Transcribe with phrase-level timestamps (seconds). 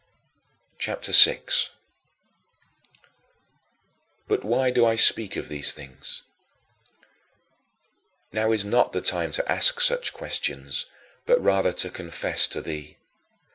[0.79, 1.53] CHAPTER VI 11.
[4.27, 6.23] But why do I speak of these things?
[8.33, 10.87] Now is not the time to ask such questions,
[11.27, 12.97] but rather to confess to thee.